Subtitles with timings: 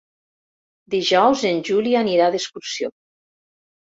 [0.93, 2.89] Dijous en Juli anirà d'excursió.